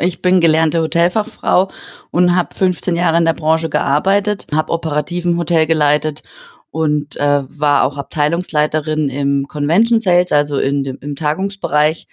[0.00, 1.70] Ich bin gelernte Hotelfachfrau
[2.10, 6.22] und habe 15 Jahre in der Branche gearbeitet, habe operativen Hotel geleitet
[6.70, 12.06] und äh, war auch Abteilungsleiterin im Convention Sales, also in dem, im Tagungsbereich.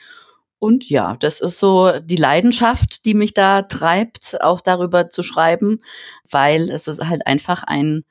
[0.60, 5.82] Und ja, das ist so die Leidenschaft, die mich da treibt, auch darüber zu schreiben,
[6.30, 8.04] weil es ist halt einfach ein,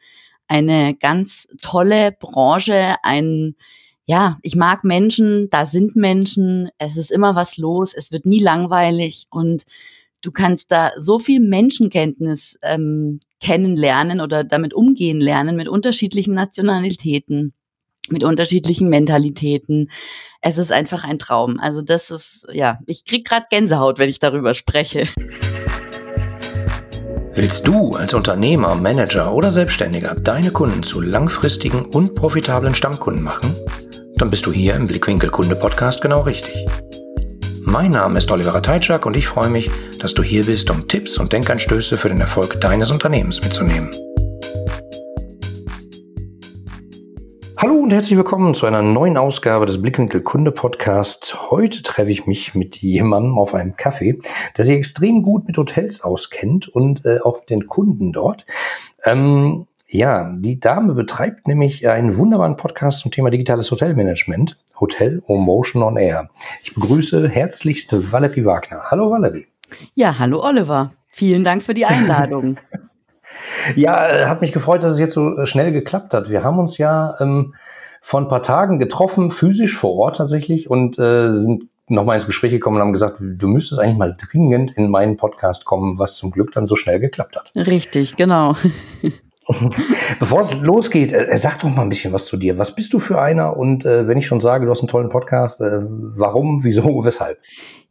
[0.46, 3.56] eine ganz tolle Branche, ein,
[4.06, 8.38] ja, ich mag Menschen, da sind Menschen, es ist immer was los, es wird nie
[8.38, 9.64] langweilig und
[10.22, 17.52] du kannst da so viel Menschenkenntnis ähm, kennenlernen oder damit umgehen lernen mit unterschiedlichen Nationalitäten,
[18.08, 19.90] mit unterschiedlichen Mentalitäten.
[20.40, 21.58] Es ist einfach ein Traum.
[21.58, 25.08] Also das ist, ja, ich krieg gerade Gänsehaut, wenn ich darüber spreche.
[27.34, 33.54] Willst du als Unternehmer, Manager oder Selbstständiger deine Kunden zu langfristigen und profitablen Stammkunden machen?
[34.18, 36.64] Dann bist du hier im Blickwinkel Kunde Podcast genau richtig.
[37.66, 41.18] Mein Name ist Oliver Teitschak und ich freue mich, dass du hier bist, um Tipps
[41.18, 43.90] und Denkanstöße für den Erfolg deines Unternehmens mitzunehmen.
[47.58, 51.50] Hallo und herzlich willkommen zu einer neuen Ausgabe des Blickwinkel Kunde Podcast.
[51.50, 54.18] Heute treffe ich mich mit jemandem auf einem Kaffee,
[54.56, 58.46] der sich extrem gut mit Hotels auskennt und äh, auch mit den Kunden dort.
[59.04, 65.82] Ähm, ja, die Dame betreibt nämlich einen wunderbaren Podcast zum Thema digitales Hotelmanagement, Hotel Motion
[65.82, 66.28] on Air.
[66.62, 68.82] Ich begrüße herzlichst Valerie Wagner.
[68.90, 69.46] Hallo Valerie.
[69.94, 70.92] Ja, hallo Oliver.
[71.08, 72.58] Vielen Dank für die Einladung.
[73.76, 76.30] ja, äh, hat mich gefreut, dass es jetzt so äh, schnell geklappt hat.
[76.30, 77.54] Wir haben uns ja ähm,
[78.02, 82.50] vor ein paar Tagen getroffen, physisch vor Ort tatsächlich, und äh, sind nochmal ins Gespräch
[82.50, 86.32] gekommen und haben gesagt, du müsstest eigentlich mal dringend in meinen Podcast kommen, was zum
[86.32, 87.52] Glück dann so schnell geklappt hat.
[87.54, 88.56] Richtig, genau.
[90.18, 92.58] Bevor es losgeht, äh, sag doch mal ein bisschen was zu dir.
[92.58, 93.56] Was bist du für einer?
[93.56, 97.38] Und äh, wenn ich schon sage, du hast einen tollen Podcast, äh, warum, wieso, weshalb?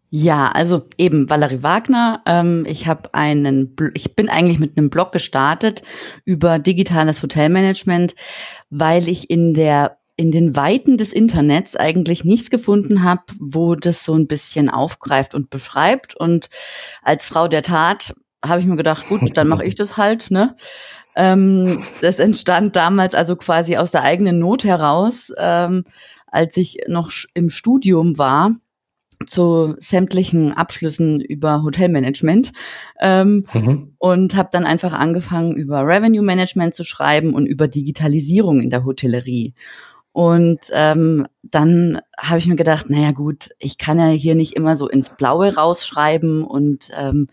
[0.10, 2.22] Ja, also eben Valerie Wagner.
[2.26, 5.84] Ähm, ich habe einen, ich bin eigentlich mit einem Blog gestartet
[6.24, 8.16] über digitales Hotelmanagement,
[8.70, 14.06] weil ich in der in den Weiten des Internets eigentlich nichts gefunden habe, wo das
[14.06, 16.16] so ein bisschen aufgreift und beschreibt.
[16.16, 16.50] Und
[17.02, 20.56] als Frau der Tat habe ich mir gedacht, gut, dann mache ich das halt, ne?
[21.16, 25.86] Ähm, das entstand damals also quasi aus der eigenen Not heraus, ähm,
[26.28, 28.52] als ich noch im Studium war
[29.26, 32.52] zu sämtlichen Abschlüssen über Hotelmanagement
[33.00, 33.94] ähm, mhm.
[33.98, 38.84] und habe dann einfach angefangen, über Revenue Management zu schreiben und über Digitalisierung in der
[38.84, 39.54] Hotellerie.
[40.12, 44.78] Und ähm, dann habe ich mir gedacht, naja gut, ich kann ja hier nicht immer
[44.78, 47.28] so ins Blaue rausschreiben und ähm,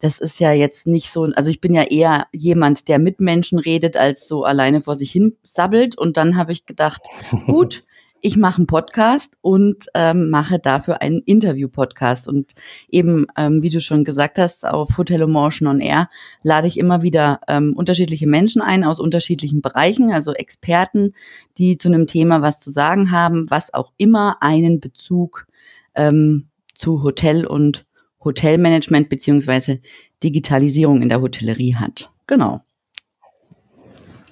[0.00, 3.58] das ist ja jetzt nicht so, also ich bin ja eher jemand, der mit Menschen
[3.58, 5.96] redet, als so alleine vor sich hin sabbelt.
[5.96, 7.02] Und dann habe ich gedacht,
[7.46, 7.84] gut,
[8.22, 12.28] ich mache einen Podcast und ähm, mache dafür einen Interview-Podcast.
[12.28, 12.52] Und
[12.88, 16.08] eben, ähm, wie du schon gesagt hast, auf Hotel Motion on Air
[16.42, 21.12] lade ich immer wieder ähm, unterschiedliche Menschen ein aus unterschiedlichen Bereichen, also Experten,
[21.58, 25.46] die zu einem Thema was zu sagen haben, was auch immer einen Bezug
[25.94, 27.84] ähm, zu Hotel und
[28.24, 29.80] Hotelmanagement beziehungsweise
[30.22, 32.10] Digitalisierung in der Hotellerie hat.
[32.26, 32.60] Genau.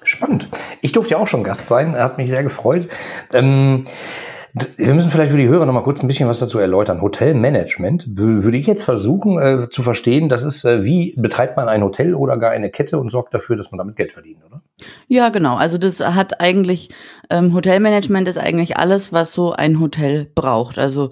[0.03, 0.49] Spannend.
[0.81, 2.87] Ich durfte ja auch schon Gast sein, hat mich sehr gefreut.
[3.33, 3.85] Ähm,
[4.77, 7.01] wir müssen vielleicht für die Hörer noch mal kurz ein bisschen was dazu erläutern.
[7.01, 10.29] Hotelmanagement würde ich jetzt versuchen äh, zu verstehen.
[10.29, 13.55] Das ist, äh, wie betreibt man ein Hotel oder gar eine Kette und sorgt dafür,
[13.55, 14.61] dass man damit Geld verdient, oder?
[15.07, 15.55] Ja, genau.
[15.55, 16.89] Also das hat eigentlich,
[17.29, 20.79] ähm, Hotelmanagement ist eigentlich alles, was so ein Hotel braucht.
[20.79, 21.11] Also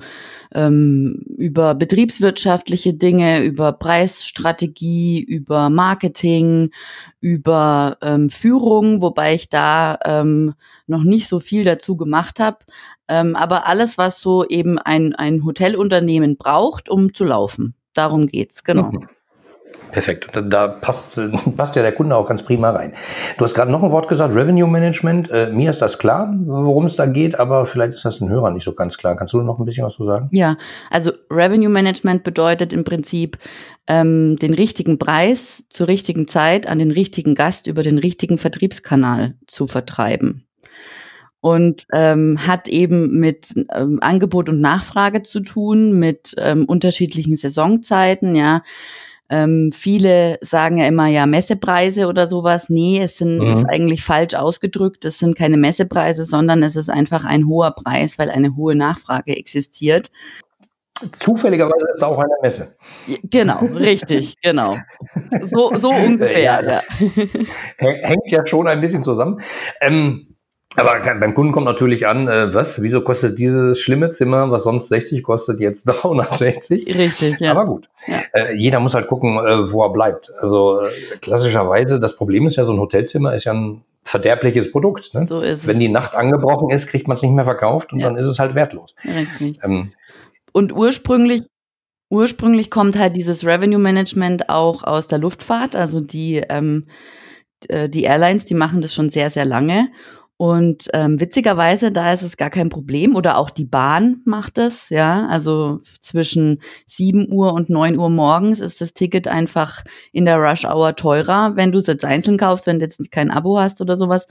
[0.54, 6.72] ähm, über betriebswirtschaftliche Dinge, über Preisstrategie, über Marketing,
[7.20, 10.54] über ähm, Führung, wobei ich da ähm,
[10.86, 12.60] noch nicht so viel dazu gemacht habe.
[13.08, 17.76] Ähm, aber alles, was so eben ein, ein Hotelunternehmen braucht, um zu laufen.
[17.94, 18.92] Darum geht's, genau.
[18.92, 19.08] Mhm.
[19.92, 20.30] Perfekt.
[20.34, 21.20] Da, passt,
[21.58, 22.94] passt ja der Kunde auch ganz prima rein.
[23.38, 25.32] Du hast gerade noch ein Wort gesagt, Revenue Management.
[25.32, 28.54] Äh, mir ist das klar, worum es da geht, aber vielleicht ist das den Hörern
[28.54, 29.16] nicht so ganz klar.
[29.16, 30.30] Kannst du noch ein bisschen was zu sagen?
[30.32, 30.58] Ja,
[30.92, 33.38] also Revenue Management bedeutet im Prinzip
[33.88, 39.36] ähm, den richtigen Preis zur richtigen Zeit an den richtigen Gast über den richtigen Vertriebskanal
[39.48, 40.48] zu vertreiben
[41.40, 48.36] und ähm, hat eben mit ähm, Angebot und Nachfrage zu tun, mit ähm, unterschiedlichen Saisonzeiten,
[48.36, 48.64] ja.
[49.30, 52.70] Ähm, viele sagen ja immer ja Messepreise oder sowas.
[52.70, 53.48] Nee, es sind mhm.
[53.48, 55.04] ist eigentlich falsch ausgedrückt.
[55.06, 59.36] Es sind keine Messepreise, sondern es ist einfach ein hoher Preis, weil eine hohe Nachfrage
[59.36, 60.12] existiert.
[61.20, 62.76] Zufälligerweise ist da auch eine Messe.
[63.24, 64.76] Genau, richtig, genau.
[65.44, 66.42] So, so ungefähr.
[66.42, 66.82] Ja, ja.
[67.78, 69.40] Hängt ja schon ein bisschen zusammen.
[69.80, 70.27] Ähm,
[70.78, 74.90] Aber beim Kunden kommt natürlich an, äh, was, wieso kostet dieses schlimme Zimmer, was sonst
[74.90, 76.88] 60 kostet, jetzt 360?
[76.96, 77.52] Richtig, ja.
[77.52, 77.90] Aber gut.
[78.06, 78.22] Ja.
[78.34, 80.32] Äh, jeder muss halt gucken, äh, wo er bleibt.
[80.40, 80.88] Also äh,
[81.22, 85.14] klassischerweise, das Problem ist ja, so ein Hotelzimmer ist ja ein verderbliches Produkt.
[85.14, 85.26] Ne?
[85.28, 85.80] So ist Wenn es.
[85.80, 88.08] die Nacht angebrochen ist, kriegt man es nicht mehr verkauft und ja.
[88.08, 88.96] dann ist es halt wertlos.
[89.04, 89.60] Richtig.
[89.64, 89.92] Ähm,
[90.54, 91.44] und ursprünglich
[92.10, 95.76] Ursprünglich kommt halt dieses Revenue Management auch aus der Luftfahrt.
[95.76, 96.86] Also die, ähm,
[97.68, 99.90] äh, die Airlines, die machen das schon sehr, sehr lange.
[100.38, 103.16] Und ähm, witzigerweise, da ist es gar kein Problem.
[103.16, 105.26] Oder auch die Bahn macht es, ja.
[105.28, 110.66] Also zwischen 7 Uhr und 9 Uhr morgens ist das Ticket einfach in der Rush
[110.66, 113.98] Hour teurer, wenn du es jetzt einzeln kaufst, wenn du jetzt kein Abo hast oder
[113.98, 114.28] sowas,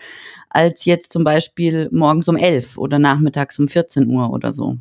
[0.49, 4.76] als jetzt zum Beispiel morgens um 11 oder nachmittags um 14 Uhr oder so.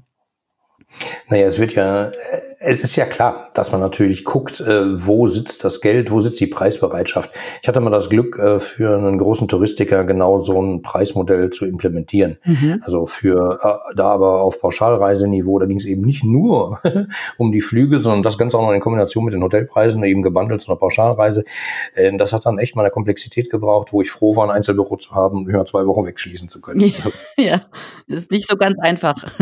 [1.30, 2.12] Naja, es wird ja,
[2.60, 6.40] es ist ja klar, dass man natürlich guckt, äh, wo sitzt das Geld, wo sitzt
[6.40, 7.32] die Preisbereitschaft.
[7.62, 11.66] Ich hatte mal das Glück, äh, für einen großen Touristiker genau so ein Preismodell zu
[11.66, 12.38] implementieren.
[12.44, 12.82] Mhm.
[12.84, 16.80] Also für äh, da aber auf Pauschalreiseniveau, da ging es eben nicht nur
[17.38, 20.62] um die Flüge, sondern das Ganze auch noch in Kombination mit den Hotelpreisen, eben gebundelt
[20.62, 21.46] zu einer Pauschalreise.
[21.94, 24.98] Äh, das hat dann echt mal eine Komplexität gebraucht, wo ich froh war, ein Einzelbüro
[24.98, 26.94] zu haben und mich mal zwei Wochen wegschließen zu können.
[27.38, 27.62] ja,
[28.08, 29.16] ist nicht so ganz einfach.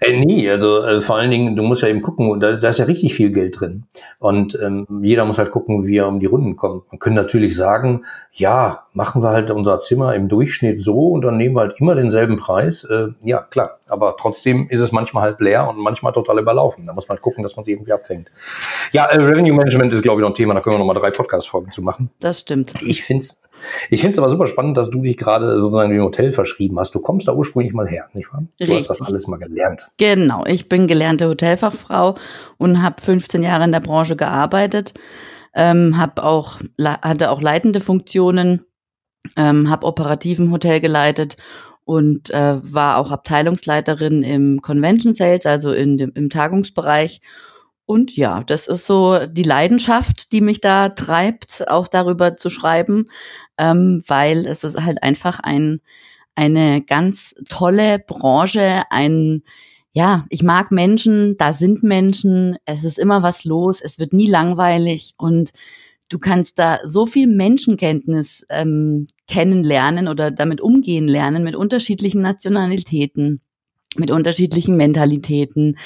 [0.00, 2.78] Äh, nee, also äh, vor allen Dingen, du musst ja eben gucken, da, da ist
[2.78, 3.84] ja richtig viel Geld drin.
[4.18, 6.90] Und ähm, jeder muss halt gucken, wie er um die Runden kommt.
[6.90, 11.36] Man kann natürlich sagen, ja, machen wir halt unser Zimmer im Durchschnitt so und dann
[11.36, 12.84] nehmen wir halt immer denselben Preis.
[12.84, 13.78] Äh, ja, klar.
[13.88, 16.86] Aber trotzdem ist es manchmal halt leer und manchmal total überlaufen.
[16.86, 18.28] Da muss man halt gucken, dass man sie irgendwie abfängt.
[18.92, 20.54] Ja, äh, Revenue Management ist, glaube ich, noch ein Thema.
[20.54, 22.10] Da können wir noch mal drei Podcast-Folgen zu machen.
[22.20, 22.72] Das stimmt.
[22.82, 23.39] Ich finde es
[23.90, 26.94] ich finde es aber super spannend, dass du dich gerade sozusagen dem Hotel verschrieben hast.
[26.94, 28.44] Du kommst da ursprünglich mal her, nicht wahr?
[28.58, 28.88] Du Richtig.
[28.88, 29.88] hast das alles mal gelernt.
[29.98, 32.16] Genau, ich bin gelernte Hotelfachfrau
[32.58, 34.94] und habe 15 Jahre in der Branche gearbeitet,
[35.54, 38.62] ähm, hab auch, hatte auch leitende Funktionen,
[39.36, 41.36] ähm, habe operativen Hotel geleitet
[41.84, 47.20] und äh, war auch Abteilungsleiterin im Convention Sales, also in dem, im Tagungsbereich
[47.90, 53.08] und ja, das ist so die Leidenschaft, die mich da treibt, auch darüber zu schreiben,
[53.58, 55.80] ähm, weil es ist halt einfach ein,
[56.36, 59.42] eine ganz tolle Branche, ein,
[59.92, 64.28] ja, ich mag Menschen, da sind Menschen, es ist immer was los, es wird nie
[64.28, 65.50] langweilig und
[66.10, 73.40] du kannst da so viel Menschenkenntnis ähm, kennenlernen oder damit umgehen lernen mit unterschiedlichen Nationalitäten
[73.96, 75.76] mit unterschiedlichen Mentalitäten.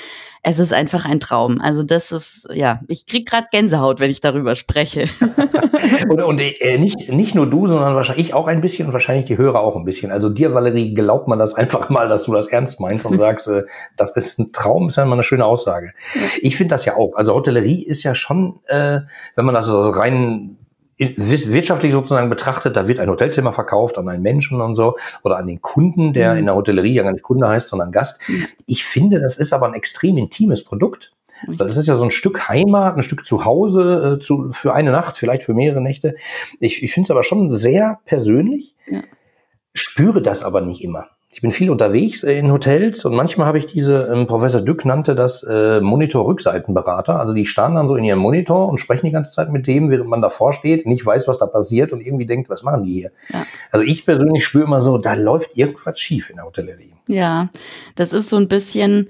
[0.42, 1.58] Es ist einfach ein Traum.
[1.60, 5.06] Also das ist, ja, ich krieg gerade Gänsehaut, wenn ich darüber spreche.
[6.08, 9.38] und und äh, nicht, nicht nur du, sondern wahrscheinlich auch ein bisschen und wahrscheinlich die
[9.38, 10.10] Hörer auch ein bisschen.
[10.12, 13.48] Also dir, Valerie, glaubt man das einfach mal, dass du das ernst meinst und sagst,
[13.48, 13.62] äh,
[13.96, 15.94] das ist ein Traum, ist ja mal eine schöne Aussage.
[16.42, 17.14] Ich finde das ja auch.
[17.14, 19.00] Also Hotellerie ist ja schon, äh,
[19.34, 20.58] wenn man das so rein
[20.98, 25.46] wirtschaftlich sozusagen betrachtet, da wird ein Hotelzimmer verkauft an einen Menschen und so oder an
[25.46, 26.38] den Kunden, der mhm.
[26.38, 28.20] in der Hotellerie ja gar nicht Kunde heißt, sondern Gast.
[28.28, 28.46] Mhm.
[28.66, 31.12] Ich finde, das ist aber ein extrem intimes Produkt.
[31.58, 35.16] Das ist ja so ein Stück Heimat, ein Stück Zuhause äh, zu, für eine Nacht,
[35.16, 36.16] vielleicht für mehrere Nächte.
[36.60, 39.02] Ich, ich finde es aber schon sehr persönlich, ja.
[39.74, 41.08] spüre das aber nicht immer.
[41.34, 45.16] Ich bin viel unterwegs in Hotels und manchmal habe ich diese, ähm, Professor Dück nannte
[45.16, 47.18] das äh, Monitor-Rückseitenberater.
[47.18, 49.90] Also die starren dann so in ihrem Monitor und sprechen die ganze Zeit mit dem,
[49.90, 52.92] während man davor steht, nicht weiß, was da passiert und irgendwie denkt, was machen die
[52.92, 53.10] hier?
[53.30, 53.44] Ja.
[53.72, 56.92] Also ich persönlich spüre immer so, da läuft irgendwas schief in der Hotellerie.
[57.08, 57.50] Ja,
[57.96, 59.08] das ist so ein bisschen,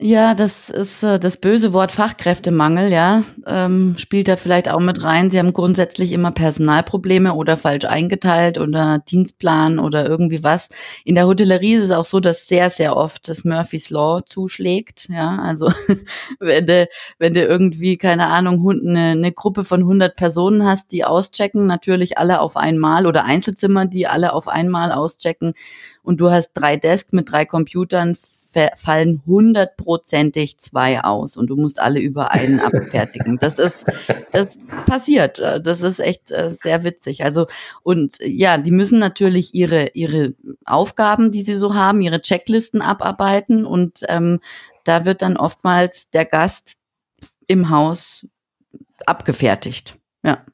[0.00, 5.02] ja, das ist äh, das böse Wort Fachkräftemangel, ja, ähm, spielt da vielleicht auch mit
[5.02, 5.32] rein.
[5.32, 10.68] Sie haben grundsätzlich immer Personalprobleme oder falsch eingeteilt oder Dienstplan oder irgendwie was.
[11.04, 15.08] In der Hotellerie ist es auch so, dass sehr, sehr oft das Murphy's Law zuschlägt,
[15.08, 15.36] ja.
[15.42, 15.72] Also
[16.38, 21.04] wenn du, wenn du irgendwie, keine Ahnung, eine, eine Gruppe von 100 Personen hast, die
[21.04, 25.54] auschecken, natürlich alle auf einmal oder Einzelzimmer, die alle auf einmal auschecken
[26.04, 28.14] und du hast drei Desks mit drei Computern,
[28.76, 33.38] fallen hundertprozentig zwei aus und du musst alle über einen abfertigen.
[33.38, 33.84] Das ist,
[34.32, 35.38] das passiert.
[35.38, 37.24] Das ist echt äh, sehr witzig.
[37.24, 37.46] Also,
[37.82, 40.34] und ja, die müssen natürlich ihre, ihre
[40.64, 44.40] Aufgaben, die sie so haben, ihre Checklisten abarbeiten und ähm,
[44.84, 46.78] da wird dann oftmals der Gast
[47.46, 48.26] im Haus
[49.06, 49.96] abgefertigt.
[50.22, 50.44] Ja.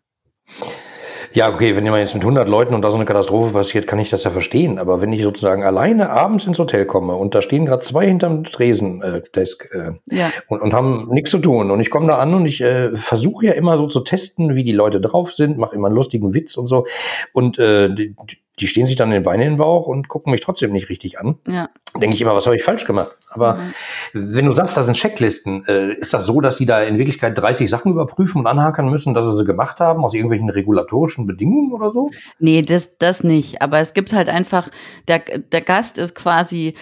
[1.35, 3.99] Ja, okay, wenn jemand jetzt mit 100 Leuten und da so eine Katastrophe passiert, kann
[3.99, 4.79] ich das ja verstehen.
[4.79, 8.45] Aber wenn ich sozusagen alleine abends ins Hotel komme und da stehen gerade zwei hinterm
[8.45, 10.31] Tresen-Desk äh, äh, ja.
[10.47, 13.47] und, und haben nichts zu tun und ich komme da an und ich äh, versuche
[13.47, 16.57] ja immer so zu testen, wie die Leute drauf sind, mache immer einen lustigen Witz
[16.57, 16.87] und so
[17.33, 18.15] und äh, die,
[18.61, 20.89] die stehen sich dann in den Beinen in den Bauch und gucken mich trotzdem nicht
[20.89, 21.39] richtig an.
[21.47, 21.69] Ja.
[22.01, 23.13] Denke ich immer, was habe ich falsch gemacht?
[23.29, 23.73] Aber mhm.
[24.13, 27.37] wenn du sagst, das sind Checklisten, äh, ist das so, dass die da in Wirklichkeit
[27.37, 31.73] 30 Sachen überprüfen und anhakern müssen, dass sie sie gemacht haben aus irgendwelchen regulatorischen Bedingungen
[31.73, 32.11] oder so?
[32.39, 33.61] Nee, das, das nicht.
[33.61, 34.69] Aber es gibt halt einfach,
[35.09, 36.75] der, der Gast ist quasi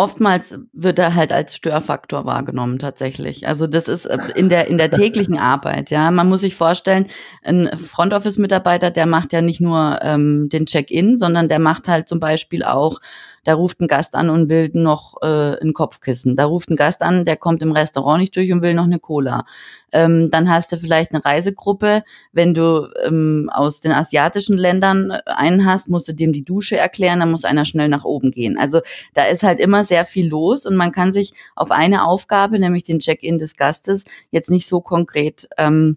[0.00, 3.46] oftmals wird er halt als Störfaktor wahrgenommen tatsächlich.
[3.46, 5.90] Also das ist äh, in der in der täglichen Arbeit.
[5.90, 7.06] Ja, man muss sich vorstellen,
[7.42, 11.86] ein Front Office Mitarbeiter, der macht ja nicht nur ähm, den Check-in, sondern der macht
[11.86, 13.00] halt zum Beispiel auch
[13.44, 16.36] da ruft ein Gast an und will noch äh, ein Kopfkissen.
[16.36, 18.98] Da ruft ein Gast an, der kommt im Restaurant nicht durch und will noch eine
[18.98, 19.44] Cola.
[19.92, 22.02] Ähm, dann hast du vielleicht eine Reisegruppe.
[22.32, 27.20] Wenn du ähm, aus den asiatischen Ländern einen hast, musst du dem die Dusche erklären,
[27.20, 28.58] dann muss einer schnell nach oben gehen.
[28.58, 28.80] Also
[29.14, 32.84] da ist halt immer sehr viel los und man kann sich auf eine Aufgabe, nämlich
[32.84, 35.96] den Check-in des Gastes, jetzt nicht so konkret ähm,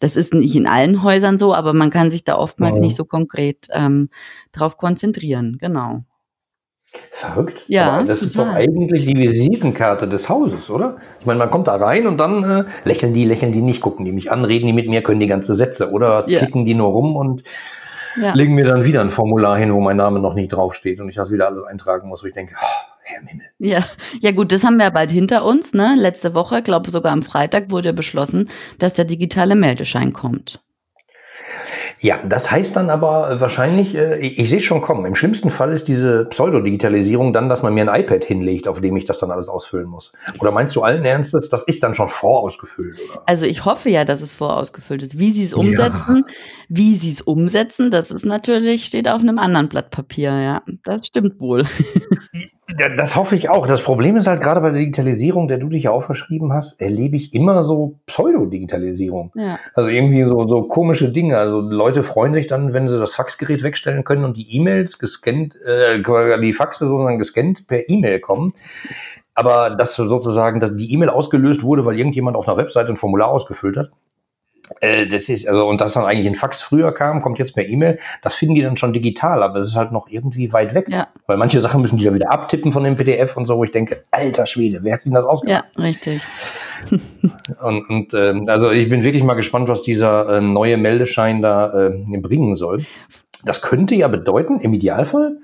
[0.00, 2.80] das ist nicht in allen Häusern so, aber man kann sich da oftmals ja.
[2.80, 4.10] nicht so konkret ähm,
[4.52, 5.56] drauf konzentrieren.
[5.58, 6.04] Genau.
[7.10, 7.64] Verrückt.
[7.68, 7.92] Ja.
[7.92, 10.96] Aber das ist doch eigentlich die Visitenkarte des Hauses, oder?
[11.20, 14.04] Ich meine, man kommt da rein und dann äh, lächeln die, lächeln die nicht, gucken
[14.04, 16.44] die mich an, reden die mit mir, können die ganze Sätze oder ja.
[16.44, 17.42] die nur rum und
[18.20, 18.34] ja.
[18.34, 21.16] legen mir dann wieder ein Formular hin, wo mein Name noch nicht draufsteht und ich
[21.16, 23.46] das wieder alles eintragen muss, wo ich denke, oh, Herr Himmel.
[23.58, 23.84] Ja,
[24.20, 25.74] ja gut, das haben wir ja bald hinter uns.
[25.74, 25.94] Ne?
[25.96, 28.48] Letzte Woche, glaube sogar am Freitag, wurde beschlossen,
[28.78, 30.60] dass der digitale Meldeschein kommt.
[32.00, 35.04] Ja, das heißt dann aber wahrscheinlich, äh, ich, ich sehe schon kommen.
[35.04, 38.96] Im schlimmsten Fall ist diese Pseudodigitalisierung dann, dass man mir ein iPad hinlegt, auf dem
[38.96, 40.12] ich das dann alles ausfüllen muss.
[40.40, 42.98] Oder meinst du allen Ernstes, das ist dann schon vorausgefüllt?
[42.98, 43.22] Oder?
[43.26, 45.18] Also ich hoffe ja, dass es vorausgefüllt ist.
[45.18, 46.34] Wie sie es umsetzen, ja.
[46.68, 50.62] wie sie es umsetzen, das ist natürlich, steht auf einem anderen Blatt Papier, ja.
[50.84, 51.64] Das stimmt wohl.
[52.96, 53.66] Das hoffe ich auch.
[53.66, 57.16] Das Problem ist halt gerade bei der Digitalisierung, der du dich ja aufgeschrieben hast, erlebe
[57.16, 59.32] ich immer so Pseudo-Digitalisierung.
[59.34, 59.58] Ja.
[59.74, 61.36] Also irgendwie so, so komische Dinge.
[61.36, 65.56] Also Leute freuen sich dann, wenn sie das Faxgerät wegstellen können und die E-Mails gescannt,
[65.62, 66.02] äh,
[66.40, 68.54] die Faxe sozusagen gescannt per E-Mail kommen.
[69.34, 73.28] Aber dass sozusagen dass die E-Mail ausgelöst wurde, weil irgendjemand auf einer Webseite ein Formular
[73.28, 73.90] ausgefüllt hat,
[74.80, 77.66] äh, das ist, also, und das dann eigentlich in Fax früher kam, kommt jetzt per
[77.66, 80.88] E-Mail, das finden die dann schon digital, aber es ist halt noch irgendwie weit weg.
[80.88, 81.08] Ja.
[81.26, 83.72] Weil manche Sachen müssen die dann wieder abtippen von dem PDF und so, wo ich
[83.72, 85.66] denke, alter Schwede, wer hat sich das ausgedacht?
[85.76, 86.22] Ja, richtig.
[87.62, 91.88] und und äh, also ich bin wirklich mal gespannt, was dieser äh, neue Meldeschein da
[91.88, 92.84] äh, bringen soll.
[93.44, 95.36] Das könnte ja bedeuten, im Idealfall,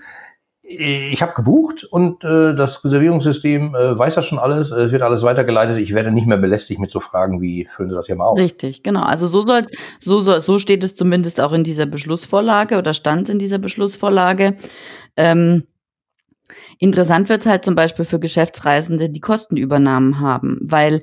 [0.73, 5.23] ich habe gebucht und äh, das Reservierungssystem äh, weiß das schon alles, es wird alles
[5.23, 5.79] weitergeleitet.
[5.79, 8.39] Ich werde nicht mehr belästigt mit so Fragen wie füllen Sie das hier mal auf.
[8.39, 9.03] Richtig, genau.
[9.03, 9.63] Also so soll
[9.99, 14.57] so soll, so steht es zumindest auch in dieser Beschlussvorlage oder stand in dieser Beschlussvorlage.
[15.17, 15.65] Ähm,
[16.79, 21.03] Interessant wird es halt zum Beispiel für Geschäftsreisende, die Kostenübernahmen haben, weil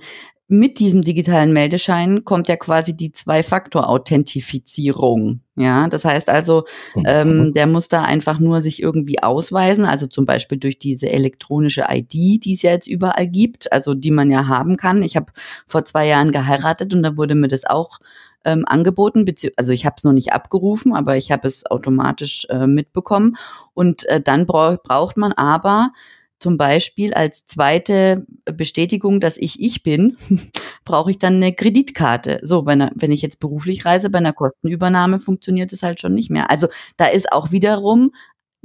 [0.50, 5.42] mit diesem digitalen Meldeschein kommt ja quasi die Zwei-Faktor-Authentifizierung.
[5.56, 6.64] Ja, das heißt also,
[7.06, 7.54] ähm, mhm.
[7.54, 12.46] der muss da einfach nur sich irgendwie ausweisen, also zum Beispiel durch diese elektronische ID,
[12.46, 15.04] die es ja jetzt überall gibt, also die man ja haben kann.
[15.04, 15.34] Ich habe
[15.66, 18.00] vor zwei Jahren geheiratet und da wurde mir das auch
[18.46, 19.26] ähm, angeboten,
[19.58, 23.36] also ich habe es noch nicht abgerufen, aber ich habe es automatisch äh, mitbekommen.
[23.74, 25.92] Und äh, dann brauch, braucht man aber
[26.40, 30.18] zum Beispiel als zweite Bestätigung, dass ich ich bin,
[30.86, 32.40] brauche ich dann eine Kreditkarte.
[32.44, 36.30] So, wenn, wenn ich jetzt beruflich reise, bei einer Kostenübernahme funktioniert es halt schon nicht
[36.30, 36.50] mehr.
[36.52, 36.68] Also
[36.98, 38.12] da ist auch wiederum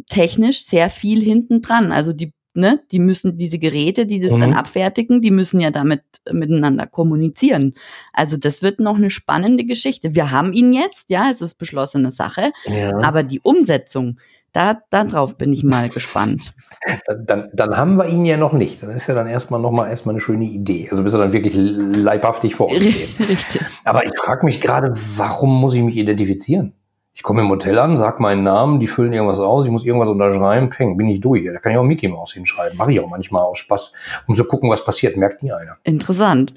[0.09, 1.93] technisch sehr viel hinten dran.
[1.93, 4.41] Also die Ne, die müssen diese Geräte, die das mhm.
[4.41, 7.73] dann abfertigen, die müssen ja damit miteinander kommunizieren.
[8.13, 10.15] Also das wird noch eine spannende Geschichte.
[10.15, 12.95] Wir haben ihn jetzt, ja, es ist beschlossene Sache, ja.
[12.99, 14.19] aber die Umsetzung,
[14.53, 16.55] da, darauf bin ich mal gespannt.
[17.27, 18.83] Dann, dann haben wir ihn ja noch nicht.
[18.83, 20.89] Dann ist ja dann erstmal nochmal erstmal eine schöne Idee.
[20.91, 23.29] Also bis er dann wirklich leibhaftig vor uns steht.
[23.29, 23.63] Richtig.
[23.85, 26.75] Aber ich frage mich gerade, warum muss ich mich identifizieren?
[27.15, 30.09] Ich komme im Hotel an, sag meinen Namen, die füllen irgendwas aus, ich muss irgendwas
[30.09, 31.45] unterschreiben, peng, bin ich durch.
[31.45, 32.79] Da kann ich auch Mickey Mouse hinschreiben.
[32.79, 33.93] Mache ich auch manchmal aus Spaß,
[34.27, 35.17] um zu gucken, was passiert.
[35.17, 35.77] Merkt nie einer.
[35.85, 36.55] Interessant.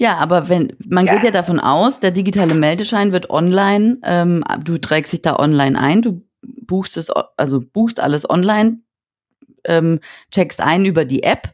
[0.00, 1.14] Ja, aber wenn man ja.
[1.14, 5.78] geht ja davon aus, der digitale Meldeschein wird online, ähm, du trägst dich da online
[5.78, 6.22] ein, du
[6.68, 8.82] buchst es, also buchst alles online,
[9.64, 9.98] ähm,
[10.30, 11.52] checkst ein über die App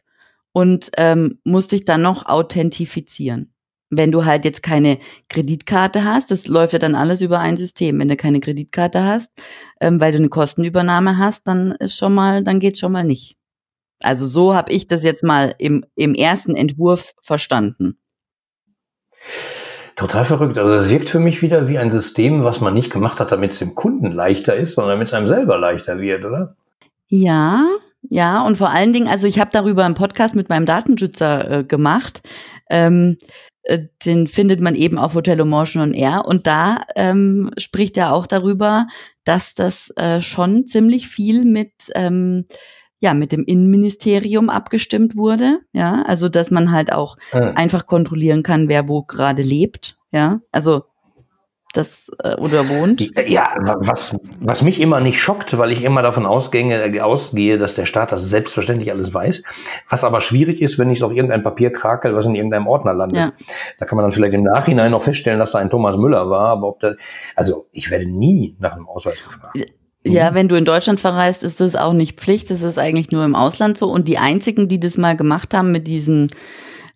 [0.51, 3.51] und ähm, musst dich dann noch authentifizieren.
[3.89, 7.99] Wenn du halt jetzt keine Kreditkarte hast, das läuft ja dann alles über ein System.
[7.99, 9.31] Wenn du keine Kreditkarte hast,
[9.79, 13.37] ähm, weil du eine Kostenübernahme hast, dann ist schon mal, dann geht's schon mal nicht.
[14.01, 17.97] Also so habe ich das jetzt mal im, im ersten Entwurf verstanden.
[19.95, 20.57] Total verrückt.
[20.57, 23.53] Also es wirkt für mich wieder wie ein System, was man nicht gemacht hat, damit
[23.53, 26.55] es dem Kunden leichter ist, sondern damit es einem selber leichter wird, oder?
[27.07, 27.65] Ja,
[28.09, 31.63] Ja, und vor allen Dingen, also ich habe darüber einen Podcast mit meinem Datenschützer äh,
[31.63, 32.21] gemacht.
[32.69, 33.17] Ähm,
[33.63, 36.25] äh, den findet man eben auf Hotel Motion on Air.
[36.25, 38.87] Und da ähm, spricht er auch darüber,
[39.23, 42.45] dass das äh, schon ziemlich viel mit ähm,
[43.05, 45.59] ja mit dem Innenministerium abgestimmt wurde.
[45.71, 47.51] Ja, also dass man halt auch ja.
[47.51, 49.97] einfach kontrollieren kann, wer wo gerade lebt.
[50.11, 50.83] Ja, also
[51.73, 53.01] das äh, oder wohnt.
[53.27, 57.75] Ja, was, was mich immer nicht schockt, weil ich immer davon ausgehe, äh, ausgehe, dass
[57.75, 59.43] der Staat das selbstverständlich alles weiß.
[59.89, 62.93] Was aber schwierig ist, wenn ich es auf irgendein Papier krakel, was in irgendeinem Ordner
[62.93, 63.17] landet.
[63.17, 63.33] Ja.
[63.77, 66.49] Da kann man dann vielleicht im Nachhinein noch feststellen, dass da ein Thomas Müller war,
[66.49, 66.95] aber ob der,
[67.35, 69.57] also ich werde nie nach einem Ausweis gefragt.
[70.05, 72.51] Ja, wenn du in Deutschland verreist, ist das auch nicht Pflicht.
[72.51, 73.89] Das ist eigentlich nur im Ausland so.
[73.89, 76.29] Und die einzigen, die das mal gemacht haben mit diesen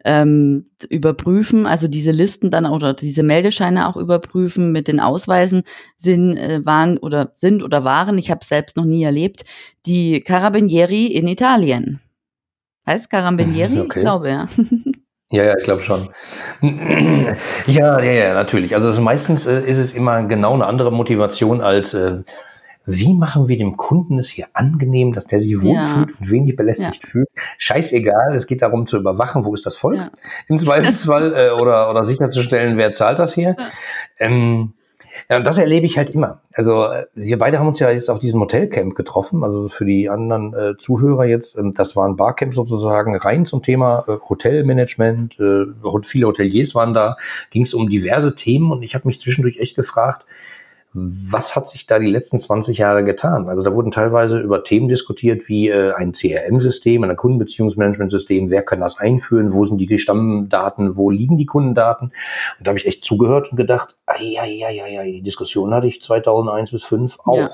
[0.05, 5.63] ähm, überprüfen, also diese Listen dann oder diese Meldescheine auch überprüfen mit den Ausweisen
[5.97, 9.43] sind, äh, waren oder sind oder waren, ich habe selbst noch nie erlebt,
[9.85, 11.99] die Carabinieri in Italien.
[12.85, 13.79] Heißt Carabinieri?
[13.79, 13.99] Okay.
[13.99, 14.47] Ich glaube, ja.
[15.31, 16.09] Ja, ja, ich glaube schon.
[17.67, 18.73] ja, ja, ja, natürlich.
[18.73, 22.23] Also meistens äh, ist es immer genau eine andere Motivation als äh,
[22.89, 26.15] wie machen wir dem Kunden es hier angenehm, dass der sich wohlfühlt ja.
[26.19, 27.09] und wenig belästigt ja.
[27.09, 27.27] fühlt.
[27.57, 30.11] Scheißegal, es geht darum zu überwachen, wo ist das Volk ja.
[30.47, 33.55] im Zweifelsfall äh, oder, oder sicherzustellen, wer zahlt das hier.
[34.17, 34.73] Ähm,
[35.29, 36.41] ja, und das erlebe ich halt immer.
[36.53, 40.09] Also äh, wir beide haben uns ja jetzt auf diesem Hotelcamp getroffen, also für die
[40.09, 45.39] anderen äh, Zuhörer jetzt, ähm, das war ein Barcamp sozusagen rein zum Thema äh, Hotelmanagement,
[45.39, 45.65] äh,
[46.03, 47.17] viele Hoteliers waren da,
[47.49, 50.25] ging es um diverse Themen und ich habe mich zwischendurch echt gefragt,
[51.31, 53.47] was hat sich da die letzten 20 Jahre getan?
[53.47, 58.81] Also da wurden teilweise über Themen diskutiert wie äh, ein CRM-System, ein Kundenbeziehungsmanagementsystem, wer kann
[58.81, 62.11] das einführen, wo sind die Stammdaten, wo liegen die Kundendaten?
[62.57, 65.87] Und da habe ich echt zugehört und gedacht, ja, ja, ja, ja, die Diskussion hatte
[65.87, 67.35] ich 2001 bis 2005 auch.
[67.35, 67.49] Ja.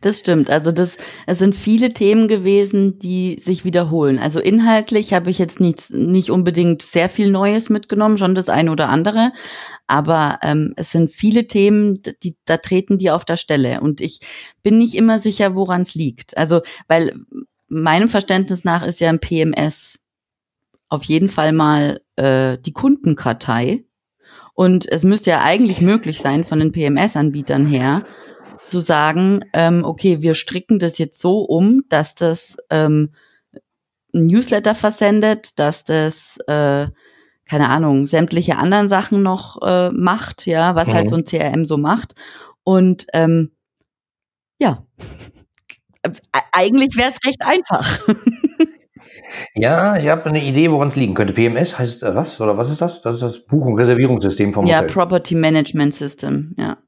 [0.00, 0.50] Das stimmt.
[0.50, 4.18] Also das, es sind viele Themen gewesen, die sich wiederholen.
[4.18, 8.70] Also inhaltlich habe ich jetzt nicht, nicht unbedingt sehr viel Neues mitgenommen, schon das eine
[8.70, 9.32] oder andere.
[9.86, 13.80] Aber ähm, es sind viele Themen, die, da treten die auf der Stelle.
[13.80, 14.20] Und ich
[14.62, 16.36] bin nicht immer sicher, woran es liegt.
[16.36, 17.14] Also, weil
[17.68, 19.98] meinem Verständnis nach ist ja ein PMS
[20.88, 23.84] auf jeden Fall mal äh, die Kundenkartei.
[24.54, 28.04] Und es müsste ja eigentlich möglich sein, von den PMS-Anbietern her,
[28.66, 33.12] zu sagen, ähm, okay, wir stricken das jetzt so um, dass das ähm,
[34.14, 36.88] ein Newsletter versendet, dass das, äh,
[37.46, 40.98] keine Ahnung, sämtliche anderen Sachen noch äh, macht, ja, was halt mhm.
[40.98, 42.14] halt so ein CRM so macht.
[42.64, 43.52] Und ähm,
[44.58, 44.86] ja,
[46.52, 48.00] eigentlich wäre es recht einfach.
[49.54, 51.32] Ja, ich habe eine Idee, woran es liegen könnte.
[51.32, 52.40] PMS heißt äh, was?
[52.40, 53.02] Oder was ist das?
[53.02, 54.88] Das ist das Buch- und Reservierungssystem vom ja, Hotel.
[54.88, 56.78] Ja, Property Management System, ja.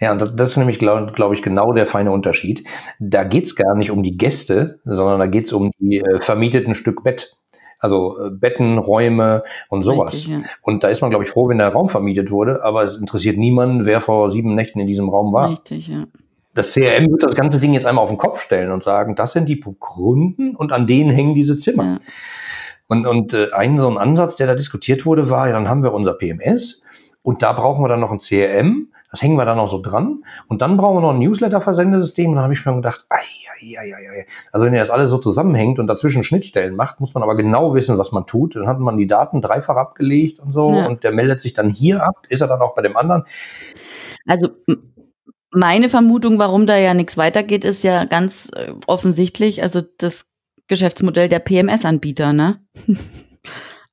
[0.00, 2.66] Ja, und das ist nämlich, glaube glaub ich, genau der feine Unterschied.
[2.98, 7.04] Da geht's gar nicht um die Gäste, sondern da geht's um die äh, vermieteten Stück
[7.04, 7.36] Bett.
[7.78, 10.14] Also äh, Betten, Räume und sowas.
[10.14, 10.38] Richtig, ja.
[10.62, 13.36] Und da ist man, glaube ich, froh, wenn der Raum vermietet wurde, aber es interessiert
[13.38, 15.50] niemanden, wer vor sieben Nächten in diesem Raum war.
[15.50, 16.06] Richtig, ja.
[16.54, 19.32] Das CRM wird das ganze Ding jetzt einmal auf den Kopf stellen und sagen, das
[19.32, 21.84] sind die Kunden und an denen hängen diese Zimmer.
[21.84, 21.98] Ja.
[22.88, 25.82] Und, und äh, ein so ein Ansatz, der da diskutiert wurde, war, ja, dann haben
[25.82, 26.82] wir unser PMS
[27.22, 30.24] und da brauchen wir dann noch ein CRM das hängen wir dann noch so dran.
[30.48, 32.30] Und dann brauchen wir noch ein Newsletter-Versendesystem.
[32.30, 33.18] Und dann habe ich schon gedacht, ai,
[33.60, 34.26] ai, ai, ai.
[34.52, 37.74] also wenn ihr das alles so zusammenhängt und dazwischen Schnittstellen macht, muss man aber genau
[37.74, 38.56] wissen, was man tut.
[38.56, 40.72] Dann hat man die Daten dreifach abgelegt und so.
[40.72, 40.86] Ja.
[40.86, 42.22] Und der meldet sich dann hier ab.
[42.30, 43.24] Ist er dann auch bei dem anderen?
[44.26, 44.48] Also
[45.50, 50.24] meine Vermutung, warum da ja nichts weitergeht, ist ja ganz äh, offensichtlich, also das
[50.68, 52.64] Geschäftsmodell der PMS-Anbieter, ne?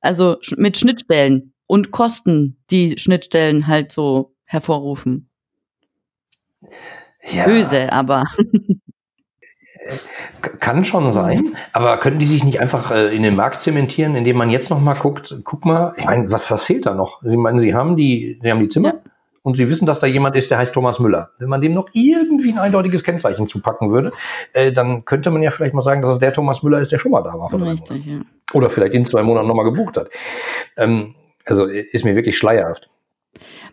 [0.00, 5.28] also mit Schnittstellen und Kosten, die Schnittstellen halt so hervorrufen.
[7.24, 7.44] Ja.
[7.44, 8.24] Böse, aber.
[10.60, 14.36] Kann schon sein, aber können die sich nicht einfach äh, in den Markt zementieren, indem
[14.36, 17.22] man jetzt noch mal guckt, guck mal, ich meine, was, was fehlt da noch?
[17.22, 19.00] Sie meinen, Sie haben die, Sie haben die Zimmer ja.
[19.42, 21.30] und Sie wissen, dass da jemand ist, der heißt Thomas Müller.
[21.38, 24.12] Wenn man dem noch irgendwie ein eindeutiges Kennzeichen zupacken würde,
[24.52, 26.98] äh, dann könnte man ja vielleicht mal sagen, dass es der Thomas Müller ist, der
[26.98, 27.52] schon mal da war.
[27.52, 28.20] Richtig, ja.
[28.52, 30.10] Oder vielleicht in zwei Monaten noch mal gebucht hat.
[30.76, 31.14] Ähm,
[31.46, 32.89] also ist mir wirklich schleierhaft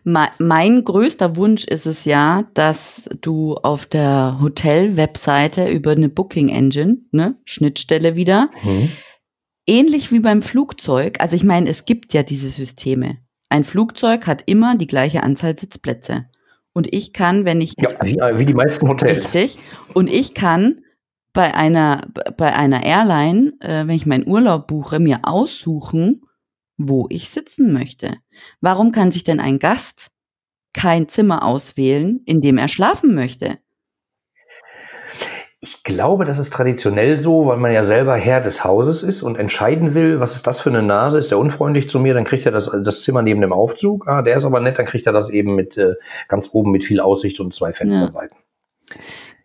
[0.03, 6.97] mein größter Wunsch ist es ja, dass du auf der Hotel-Webseite über eine Booking Engine,
[7.11, 8.89] ne, Schnittstelle wieder, mhm.
[9.65, 13.17] ähnlich wie beim Flugzeug, also ich meine, es gibt ja diese Systeme.
[13.49, 16.25] Ein Flugzeug hat immer die gleiche Anzahl Sitzplätze.
[16.73, 17.73] Und ich kann, wenn ich.
[17.77, 19.33] Ja, wie, wie die meisten Hotels.
[19.33, 19.57] Richtig.
[19.93, 20.83] Und ich kann
[21.33, 26.21] bei einer, bei einer Airline, äh, wenn ich meinen Urlaub buche, mir aussuchen,
[26.77, 28.17] wo ich sitzen möchte.
[28.61, 30.09] Warum kann sich denn ein Gast
[30.73, 33.57] kein Zimmer auswählen, in dem er schlafen möchte?
[35.59, 39.37] Ich glaube, das ist traditionell so, weil man ja selber Herr des Hauses ist und
[39.37, 42.45] entscheiden will, was ist das für eine Nase, ist der unfreundlich zu mir, dann kriegt
[42.45, 44.07] er das, das Zimmer neben dem Aufzug.
[44.07, 45.95] Ah, der ist aber nett, dann kriegt er das eben mit äh,
[46.27, 48.37] ganz oben mit viel Aussicht und zwei Fensterseiten.
[48.89, 48.95] Ja.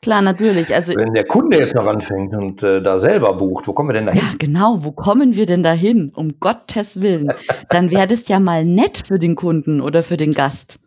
[0.03, 0.75] Klar, natürlich.
[0.75, 3.95] Also wenn der Kunde jetzt noch anfängt und äh, da selber bucht, wo kommen wir
[3.95, 4.21] denn da hin?
[4.21, 4.79] Ja, genau.
[4.81, 6.11] Wo kommen wir denn da hin?
[6.15, 7.33] Um Gottes Willen.
[7.69, 10.81] Dann wäre das ja mal nett für den Kunden oder für den Gast.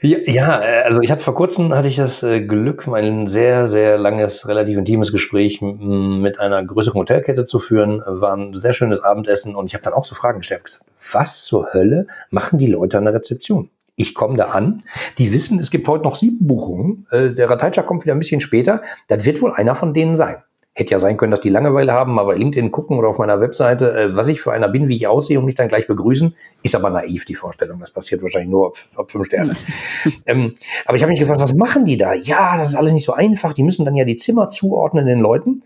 [0.00, 3.66] Ja, ja, äh, also ich hatte vor kurzem hatte ich das äh, Glück, ein sehr,
[3.66, 8.00] sehr langes, relativ intimes Gespräch mit einer größeren Hotelkette zu führen.
[8.06, 10.62] War ein sehr schönes Abendessen und ich habe dann auch so Fragen gestellt.
[10.64, 13.70] Gesagt, was zur Hölle machen die Leute an der Rezeption?
[14.00, 14.84] Ich komme da an,
[15.18, 17.08] die wissen, es gibt heute noch sieben Buchungen.
[17.10, 18.80] Äh, der Rateitscher kommt wieder ein bisschen später.
[19.08, 20.36] Das wird wohl einer von denen sein.
[20.72, 23.40] Hätte ja sein können, dass die Langeweile haben, mal bei LinkedIn gucken oder auf meiner
[23.40, 26.32] Webseite, äh, was ich für einer bin, wie ich aussehe und mich dann gleich begrüßen.
[26.62, 27.80] Ist aber naiv, die Vorstellung.
[27.80, 29.56] Das passiert wahrscheinlich nur ab, ab fünf Sterne.
[30.26, 30.54] ähm,
[30.86, 32.14] aber ich habe mich gefragt, was machen die da?
[32.14, 33.52] Ja, das ist alles nicht so einfach.
[33.52, 35.64] Die müssen dann ja die Zimmer zuordnen den Leuten.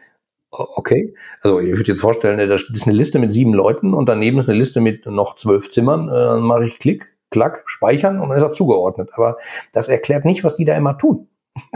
[0.51, 4.09] Okay, also ich würde jetzt vorstellen, äh, das ist eine Liste mit sieben Leuten und
[4.09, 6.07] daneben ist eine Liste mit noch zwölf Zimmern.
[6.07, 9.11] Dann mache ich Klick, Klack, speichern und dann ist er zugeordnet.
[9.15, 9.39] Aber
[9.73, 11.29] das erklärt nicht, was die da immer tun.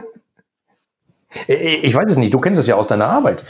[1.48, 3.44] Ich weiß es nicht, du kennst es ja aus deiner Arbeit.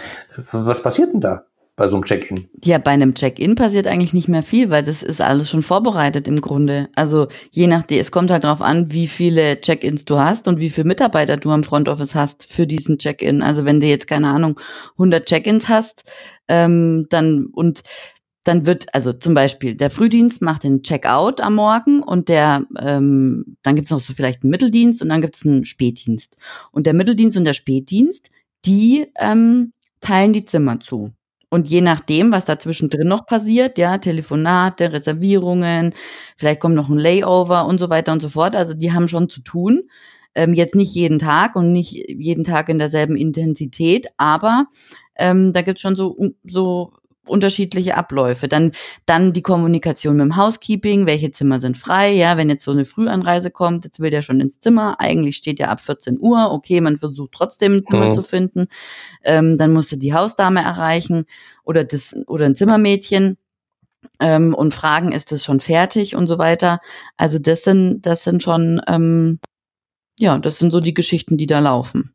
[0.50, 1.44] Was passiert denn da
[1.76, 2.48] bei so einem Check-in?
[2.64, 6.26] Ja, bei einem Check-in passiert eigentlich nicht mehr viel, weil das ist alles schon vorbereitet
[6.26, 6.88] im Grunde.
[6.96, 10.70] Also je nachdem, es kommt halt darauf an, wie viele Check-ins du hast und wie
[10.70, 13.42] viele Mitarbeiter du am Front Office hast für diesen Check-in.
[13.42, 14.58] Also wenn du jetzt, keine Ahnung,
[14.92, 16.10] 100 Check-ins hast,
[16.48, 17.82] ähm, dann und
[18.46, 23.56] dann wird, also zum Beispiel, der Frühdienst macht den Checkout am Morgen und der, ähm,
[23.62, 26.36] dann gibt's noch so vielleicht einen Mitteldienst und dann gibt's einen Spätdienst.
[26.70, 28.30] Und der Mitteldienst und der Spätdienst,
[28.64, 31.12] die ähm, teilen die Zimmer zu.
[31.48, 35.94] Und je nachdem, was da zwischendrin noch passiert, ja, Telefonate, Reservierungen,
[36.36, 38.56] vielleicht kommt noch ein Layover und so weiter und so fort.
[38.56, 39.88] Also die haben schon zu tun.
[40.34, 44.66] Ähm, jetzt nicht jeden Tag und nicht jeden Tag in derselben Intensität, aber
[45.16, 46.92] ähm, da gibt's schon so, so
[47.28, 48.48] unterschiedliche Abläufe.
[48.48, 48.72] Dann,
[49.04, 52.84] dann die Kommunikation mit dem Housekeeping, welche Zimmer sind frei, ja, wenn jetzt so eine
[52.84, 56.80] Frühanreise kommt, jetzt will der schon ins Zimmer, eigentlich steht ja ab 14 Uhr, okay,
[56.80, 58.14] man versucht trotzdem ein Zimmer mhm.
[58.14, 58.66] zu finden,
[59.24, 61.26] ähm, dann musste die Hausdame erreichen
[61.64, 63.36] oder das, oder ein Zimmermädchen,
[64.20, 66.80] ähm, und fragen, ist das schon fertig und so weiter.
[67.16, 69.40] Also das sind, das sind schon, ähm,
[70.18, 72.14] ja, das sind so die Geschichten, die da laufen.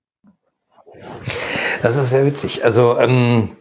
[1.81, 2.63] Das ist sehr witzig.
[2.63, 3.49] Also ähm,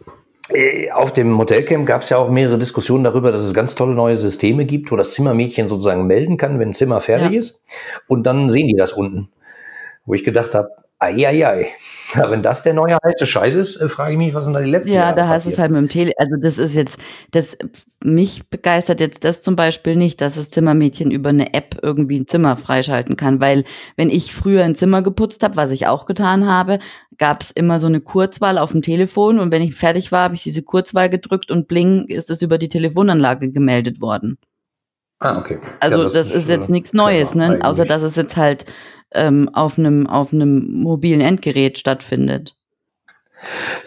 [0.93, 4.17] auf dem Hotelcamp gab es ja auch mehrere Diskussionen darüber, dass es ganz tolle neue
[4.17, 7.39] Systeme gibt, wo das Zimmermädchen sozusagen melden kann, wenn ein Zimmer fertig ja.
[7.39, 7.59] ist.
[8.07, 9.29] Und dann sehen die das unten.
[10.05, 10.69] Wo ich gedacht habe,
[11.01, 11.69] Eieiei.
[12.13, 14.59] Ja, wenn das der neue heiße Scheiß ist, äh, frage ich mich, was sind da
[14.59, 16.99] die letzten Ja, Jahre da heißt es halt mit dem Tele, also das ist jetzt,
[17.31, 17.57] das,
[18.03, 22.27] mich begeistert jetzt das zum Beispiel nicht, dass das Zimmermädchen über eine App irgendwie ein
[22.27, 23.63] Zimmer freischalten kann, weil
[23.95, 26.79] wenn ich früher ein Zimmer geputzt habe, was ich auch getan habe,
[27.17, 30.35] gab es immer so eine Kurzwahl auf dem Telefon und wenn ich fertig war, habe
[30.35, 34.37] ich diese Kurzwahl gedrückt und bling ist es über die Telefonanlage gemeldet worden.
[35.19, 35.59] Ah, okay.
[35.79, 37.59] Also ja, das, das, ist, ist jetzt nichts Neues, ne?
[37.61, 38.65] Außer dass es jetzt halt
[39.13, 42.55] ähm, auf einem auf einem mobilen Endgerät stattfindet.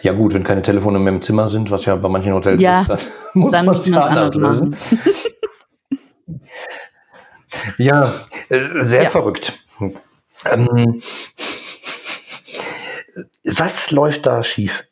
[0.01, 2.81] Ja gut, wenn keine Telefone mehr im Zimmer sind, was ja bei manchen Hotels ja,
[2.81, 2.99] ist, dann
[3.33, 4.75] muss dann man es ja anders lösen.
[7.77, 8.13] ja,
[8.49, 9.09] äh, sehr ja.
[9.09, 9.53] verrückt.
[10.45, 11.01] Ähm,
[13.43, 14.85] was läuft da schief?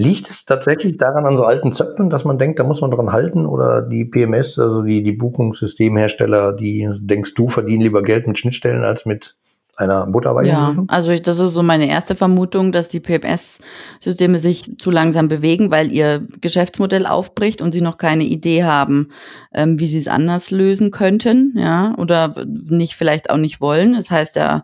[0.00, 3.12] Liegt es tatsächlich daran an so alten Zöpfen, dass man denkt, da muss man dran
[3.12, 3.44] halten?
[3.44, 8.82] Oder die PMS, also die, die Buchungssystemhersteller, die denkst du, verdienen lieber Geld mit Schnittstellen
[8.82, 9.36] als mit
[9.76, 10.50] einer Butterweiche?
[10.50, 15.70] Ja, also das ist so meine erste Vermutung, dass die PMS-Systeme sich zu langsam bewegen,
[15.70, 19.08] weil ihr Geschäftsmodell aufbricht und sie noch keine Idee haben,
[19.52, 23.94] ähm, wie sie es anders lösen könnten, ja, oder nicht vielleicht auch nicht wollen.
[23.94, 24.62] Das heißt ja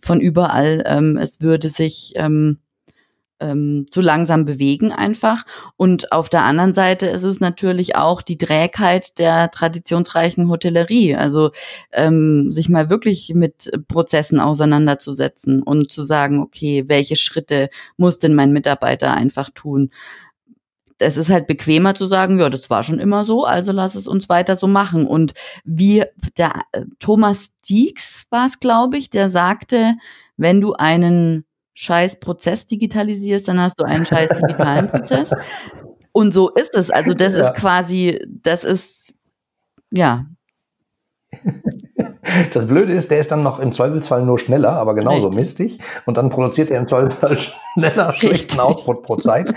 [0.00, 2.58] von überall, ähm, es würde sich ähm,
[3.40, 5.44] ähm, zu langsam bewegen einfach.
[5.76, 11.16] Und auf der anderen Seite ist es natürlich auch die Trägheit der traditionsreichen Hotellerie.
[11.16, 11.50] Also
[11.92, 18.34] ähm, sich mal wirklich mit Prozessen auseinanderzusetzen und zu sagen, okay, welche Schritte muss denn
[18.34, 19.90] mein Mitarbeiter einfach tun?
[21.00, 24.06] es ist halt bequemer zu sagen, ja, das war schon immer so, also lass es
[24.06, 25.06] uns weiter so machen.
[25.06, 25.32] Und
[25.64, 26.04] wie
[26.36, 29.94] der äh, Thomas Dieks war es, glaube ich, der sagte,
[30.36, 35.30] wenn du einen scheiß Prozess digitalisierst, dann hast du einen scheiß digitalen Prozess.
[36.12, 36.90] Und so ist es.
[36.90, 37.48] Also das ja.
[37.48, 39.14] ist quasi, das ist,
[39.90, 40.24] ja.
[42.52, 45.36] Das Blöde ist, der ist dann noch im Zweifelsfall nur schneller, aber genauso Richtig.
[45.36, 45.78] mistig.
[46.06, 47.36] Und dann produziert er im Zweifelsfall
[47.74, 49.54] schneller schlechten Output pro Zeit.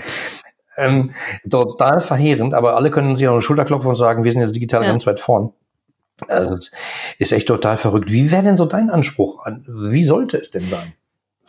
[0.76, 1.12] Ähm,
[1.50, 4.56] total verheerend, aber alle können sich auf die Schulter klopfen und sagen, wir sind jetzt
[4.56, 4.90] digital ja.
[4.90, 5.54] ganz weit vorn.
[6.28, 6.58] Also
[7.18, 8.12] ist echt total verrückt.
[8.12, 9.46] Wie wäre denn so dein Anspruch?
[9.68, 10.94] Wie sollte es denn sein?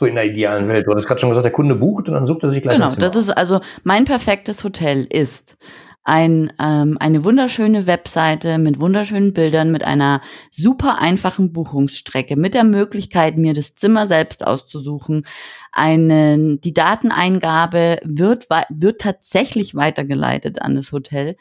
[0.05, 0.87] So in der idealen Welt.
[0.87, 2.95] Du hattest gerade schon gesagt, der Kunde bucht und dann sucht er sich gleich Genau,
[2.95, 5.57] das ist also mein perfektes Hotel ist
[6.05, 12.65] ein, ähm, eine wunderschöne Webseite mit wunderschönen Bildern, mit einer super einfachen Buchungsstrecke, mit der
[12.65, 15.27] Möglichkeit, mir das Zimmer selbst auszusuchen.
[15.73, 21.37] Einen, die Dateneingabe wird, wird tatsächlich weitergeleitet an das Hotel.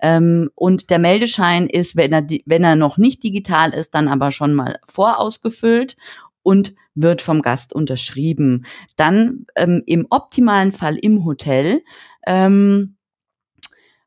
[0.00, 4.32] Ähm, und der Meldeschein ist, wenn er, wenn er noch nicht digital ist, dann aber
[4.32, 5.96] schon mal vorausgefüllt
[6.42, 8.66] und wird vom Gast unterschrieben.
[8.96, 11.82] Dann ähm, im optimalen Fall im Hotel.
[12.26, 12.96] Ähm,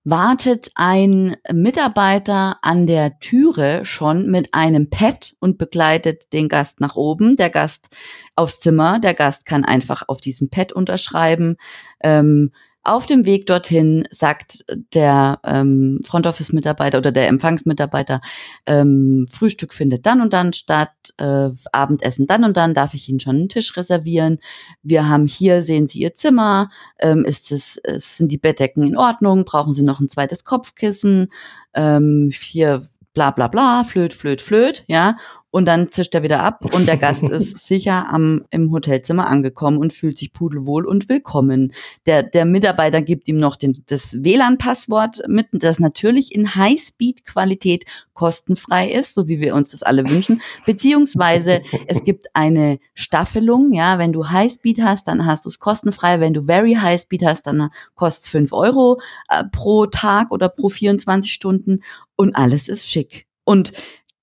[0.06, 6.96] wartet ein Mitarbeiter an der Türe schon mit einem Pad und begleitet den Gast nach
[6.96, 7.36] oben.
[7.36, 7.96] Der Gast
[8.36, 9.00] aufs Zimmer.
[9.00, 11.58] Der Gast kann einfach auf diesem Pad unterschreiben.
[12.02, 12.52] Ähm,
[12.90, 18.20] auf dem Weg dorthin sagt der ähm, Front Office Mitarbeiter oder der Empfangsmitarbeiter,
[18.66, 23.20] ähm, Frühstück findet dann und dann statt, äh, Abendessen dann und dann, darf ich Ihnen
[23.20, 24.40] schon einen Tisch reservieren.
[24.82, 29.46] Wir haben hier, sehen Sie Ihr Zimmer, ähm, ist es, sind die Bettdecken in Ordnung,
[29.46, 31.30] brauchen Sie noch ein zweites Kopfkissen,
[31.76, 35.16] ähm, hier bla bla bla, flöt, flöt, flöt, ja
[35.52, 39.78] und dann zischt er wieder ab und der Gast ist sicher am, im Hotelzimmer angekommen
[39.78, 41.74] und fühlt sich pudelwohl und willkommen.
[42.06, 48.92] Der, der Mitarbeiter gibt ihm noch den, das WLAN-Passwort mit, das natürlich in Highspeed-Qualität kostenfrei
[48.92, 50.42] ist, so wie wir uns das alle wünschen.
[50.66, 56.20] Beziehungsweise es gibt eine Staffelung, ja, wenn du Highspeed hast, dann hast du es kostenfrei.
[56.20, 60.70] Wenn du Very Highspeed hast, dann kostet es 5 Euro äh, pro Tag oder pro
[60.70, 61.82] 24 Stunden
[62.16, 63.26] und alles ist schick.
[63.46, 63.74] Und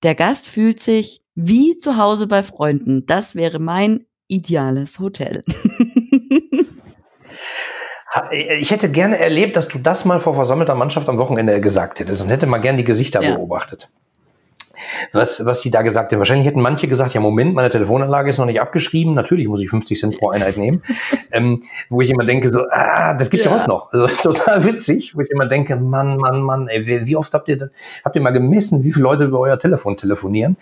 [0.02, 3.06] der Gast fühlt sich wie zu Hause bei Freunden.
[3.06, 5.44] Das wäre mein ideales Hotel.
[8.30, 12.22] ich hätte gerne erlebt, dass du das mal vor versammelter Mannschaft am Wochenende gesagt hättest
[12.22, 13.34] und hätte mal gerne die Gesichter ja.
[13.34, 13.90] beobachtet
[15.12, 16.18] was, was die da gesagt haben.
[16.18, 19.70] Wahrscheinlich hätten manche gesagt, ja Moment, meine Telefonanlage ist noch nicht abgeschrieben, natürlich muss ich
[19.70, 20.82] 50 Cent pro Einheit nehmen.
[21.32, 23.92] ähm, wo ich immer denke, so, ah, das gibt's ja, ja heute noch.
[23.92, 27.70] Also, total witzig, wo ich immer denke, Mann, Mann, Mann, ey, wie oft habt ihr,
[28.04, 30.56] habt ihr mal gemessen, wie viele Leute über euer Telefon telefonieren?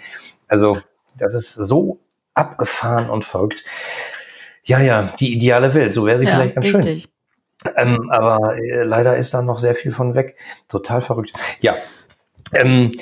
[0.49, 0.77] Also,
[1.17, 2.01] das ist so
[2.35, 3.65] abgefahren und verrückt.
[4.65, 7.03] Ja, ja, die ideale Welt, so wäre sie ja, vielleicht ganz richtig.
[7.03, 7.11] schön.
[7.77, 10.37] Ähm, aber äh, leider ist da noch sehr viel von weg.
[10.69, 11.33] Total verrückt.
[11.61, 11.77] Ja,
[12.53, 12.93] ähm,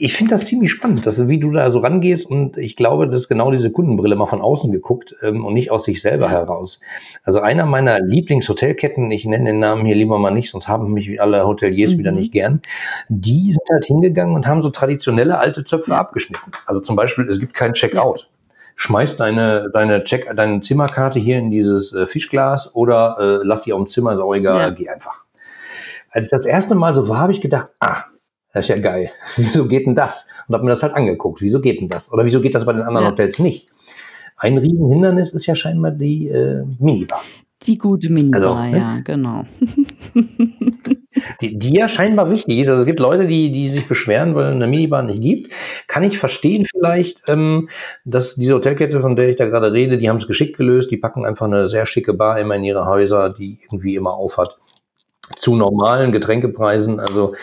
[0.00, 3.22] ich finde das ziemlich spannend, dass, wie du da so rangehst und ich glaube, das
[3.22, 6.32] ist genau diese Kundenbrille mal von außen geguckt ähm, und nicht aus sich selber ja.
[6.32, 6.80] heraus.
[7.24, 11.20] Also einer meiner Lieblingshotelketten, ich nenne den Namen hier lieber mal nicht, sonst haben mich
[11.20, 11.98] alle Hoteliers mhm.
[11.98, 12.62] wieder nicht gern,
[13.08, 15.98] die sind halt hingegangen und haben so traditionelle alte Zöpfe ja.
[15.98, 16.50] abgeschnitten.
[16.66, 18.20] Also zum Beispiel, es gibt kein Checkout.
[18.20, 18.26] Ja.
[18.76, 23.72] Schmeiß deine, deine Check, deine Zimmerkarte hier in dieses äh, Fischglas oder äh, lass sie
[23.72, 25.24] auf dem Zimmer, ist auch egal, geh einfach.
[26.10, 28.04] Als ich das erste Mal so war, habe ich gedacht, ah,
[28.58, 29.10] das ist ja geil.
[29.36, 30.28] Wieso geht denn das?
[30.46, 31.40] Und habe mir das halt angeguckt.
[31.40, 32.12] Wieso geht denn das?
[32.12, 33.10] Oder wieso geht das bei den anderen ja.
[33.10, 33.68] Hotels nicht?
[34.36, 37.20] Ein Riesenhindernis ist ja scheinbar die äh, Minibar.
[37.62, 38.78] Die gute Minibar, also, ne?
[38.78, 39.44] ja, genau.
[41.40, 42.68] die, die ja scheinbar wichtig ist.
[42.68, 45.52] Also es gibt Leute, die, die sich beschweren, weil es eine Minibar nicht gibt.
[45.88, 47.68] Kann ich verstehen vielleicht, ähm,
[48.04, 50.92] dass diese Hotelkette, von der ich da gerade rede, die haben es geschickt gelöst.
[50.92, 54.56] Die packen einfach eine sehr schicke Bar immer in ihre Häuser, die irgendwie immer aufhat.
[55.34, 57.00] Zu normalen Getränkepreisen.
[57.00, 57.34] Also,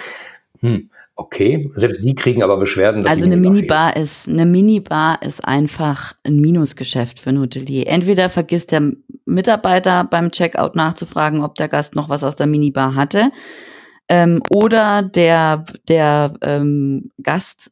[0.62, 3.08] hm, Okay, selbst die kriegen aber Beschwerden.
[3.08, 7.88] also eine Minibar ist eine Minibar ist einfach ein Minusgeschäft für ein Hotelier.
[7.88, 8.92] Entweder vergisst der
[9.24, 13.32] Mitarbeiter beim Checkout nachzufragen, ob der Gast noch was aus der Minibar hatte,
[14.10, 17.72] ähm, oder der der ähm, Gast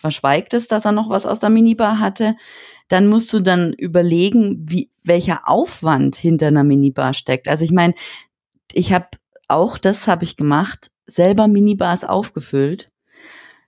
[0.00, 2.34] verschweigt es, dass er noch was aus der Minibar hatte.
[2.88, 7.48] Dann musst du dann überlegen, wie welcher Aufwand hinter einer Minibar steckt.
[7.48, 7.94] Also ich meine,
[8.72, 9.06] ich habe
[9.46, 12.90] auch das habe ich gemacht selber Minibars aufgefüllt.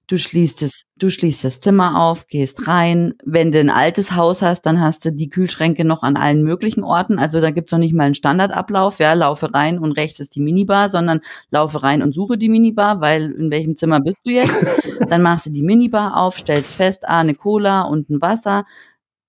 [0.08, 3.14] Du schließt es, du schließt das Zimmer auf, gehst rein.
[3.24, 6.84] Wenn du ein altes Haus hast, dann hast du die Kühlschränke noch an allen möglichen
[6.84, 7.18] Orten.
[7.18, 10.40] Also da gibt's noch nicht mal einen Standardablauf, ja, laufe rein und rechts ist die
[10.40, 14.54] Minibar, sondern laufe rein und suche die Minibar, weil in welchem Zimmer bist du jetzt?
[15.08, 18.64] Dann machst du die Minibar auf, stellst fest, ah, eine Cola und ein Wasser,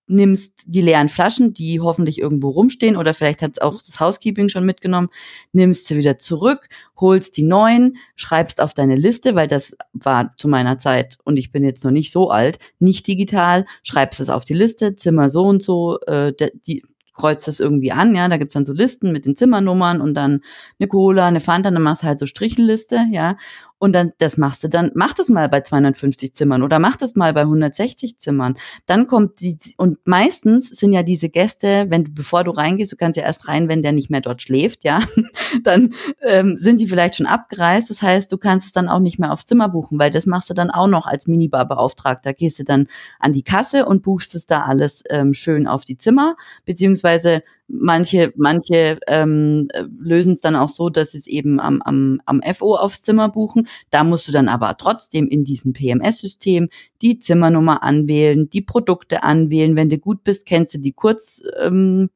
[0.08, 4.66] nimmst die leeren Flaschen, die hoffentlich irgendwo rumstehen oder vielleicht hat auch das Housekeeping schon
[4.66, 5.10] mitgenommen,
[5.52, 10.48] nimmst sie wieder zurück, holst die neuen, schreibst auf deine Liste, weil das war zu
[10.48, 14.46] meiner Zeit und ich bin jetzt noch nicht so alt, nicht digital, schreibst es auf
[14.46, 16.34] die Liste, Zimmer so und so, äh,
[16.66, 16.84] die,
[17.18, 20.42] kreuzt das irgendwie an, ja, da gibt's dann so Listen mit den Zimmernummern und dann
[20.80, 23.36] eine Cola, eine Fanta, dann machst du halt so Strichliste, ja,
[23.80, 27.16] Und dann, das machst du dann, mach das mal bei 250 Zimmern oder mach das
[27.16, 28.58] mal bei 160 Zimmern.
[28.88, 32.96] Dann kommt die, und meistens sind ja diese Gäste, wenn du, bevor du reingehst, du
[32.96, 35.02] kannst ja erst rein, wenn der nicht mehr dort schläft, ja,
[35.64, 37.90] dann ähm, sind die vielleicht schon abgereist.
[37.92, 40.50] Das heißt, du kannst es dann auch nicht mehr aufs Zimmer buchen, weil das machst
[40.50, 42.34] du dann auch noch als Minibar-Beauftragter.
[42.34, 42.88] Gehst du dann
[43.20, 46.36] an die Kasse und buchst es da alles ähm, schön auf die Zimmer,
[46.66, 49.68] beziehungsweise Manche, manche ähm,
[50.00, 53.28] lösen es dann auch so, dass sie es eben am, am, am FO aufs Zimmer
[53.28, 53.68] buchen.
[53.90, 56.70] Da musst du dann aber trotzdem in diesem PMS-System
[57.02, 59.76] die Zimmernummer anwählen, die Produkte anwählen.
[59.76, 62.10] Wenn du gut bist, kennst du die Kurz, ähm,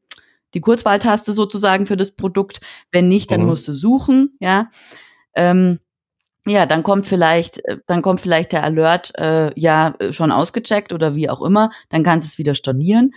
[0.54, 2.62] die Kurzwahltaste sozusagen für das Produkt.
[2.92, 3.48] Wenn nicht, dann mhm.
[3.48, 4.70] musst du suchen, ja.
[5.36, 5.80] Ähm,
[6.48, 11.16] ja, dann kommt vielleicht, äh, dann kommt vielleicht der Alert, äh, ja, schon ausgecheckt oder
[11.16, 11.72] wie auch immer.
[11.90, 13.12] Dann kannst du es wieder stornieren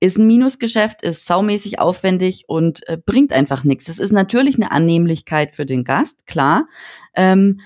[0.00, 3.84] ist ein Minusgeschäft, ist saumäßig aufwendig und äh, bringt einfach nichts.
[3.84, 6.66] Das ist natürlich eine Annehmlichkeit für den Gast, klar.
[7.14, 7.60] Ähm,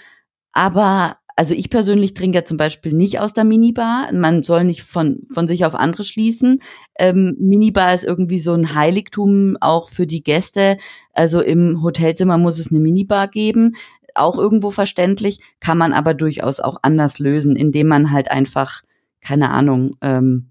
[0.52, 4.12] aber also ich persönlich trinke ja zum Beispiel nicht aus der Minibar.
[4.12, 6.58] Man soll nicht von, von sich auf andere schließen.
[6.98, 10.78] Ähm, Minibar ist irgendwie so ein Heiligtum auch für die Gäste.
[11.12, 13.76] Also im Hotelzimmer muss es eine Minibar geben.
[14.16, 18.82] Auch irgendwo verständlich, kann man aber durchaus auch anders lösen, indem man halt einfach,
[19.20, 20.50] keine Ahnung, ähm,